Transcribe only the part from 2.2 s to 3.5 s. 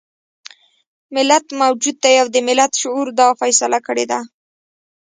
او د ملت شعور دا